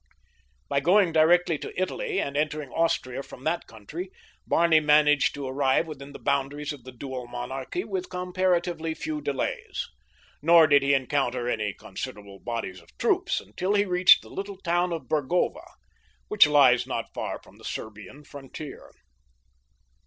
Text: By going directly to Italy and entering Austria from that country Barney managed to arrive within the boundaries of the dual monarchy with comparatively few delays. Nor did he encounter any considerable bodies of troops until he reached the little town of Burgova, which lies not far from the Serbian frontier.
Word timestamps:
By 0.67 0.79
going 0.79 1.11
directly 1.11 1.59
to 1.59 1.79
Italy 1.79 2.19
and 2.19 2.35
entering 2.35 2.71
Austria 2.71 3.21
from 3.21 3.43
that 3.43 3.67
country 3.67 4.09
Barney 4.47 4.79
managed 4.79 5.35
to 5.35 5.45
arrive 5.45 5.85
within 5.85 6.11
the 6.11 6.17
boundaries 6.17 6.73
of 6.73 6.85
the 6.85 6.91
dual 6.91 7.27
monarchy 7.27 7.83
with 7.83 8.09
comparatively 8.09 8.95
few 8.95 9.21
delays. 9.21 9.91
Nor 10.41 10.65
did 10.65 10.81
he 10.81 10.95
encounter 10.95 11.47
any 11.47 11.75
considerable 11.75 12.39
bodies 12.39 12.81
of 12.81 12.97
troops 12.97 13.39
until 13.39 13.75
he 13.75 13.85
reached 13.85 14.23
the 14.23 14.29
little 14.29 14.57
town 14.57 14.91
of 14.91 15.03
Burgova, 15.07 15.67
which 16.29 16.47
lies 16.47 16.87
not 16.87 17.13
far 17.13 17.39
from 17.39 17.57
the 17.59 17.63
Serbian 17.63 18.23
frontier. 18.23 18.89